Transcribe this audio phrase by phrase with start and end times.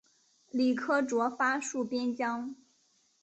[0.49, 2.55] 李可灼发戍边疆。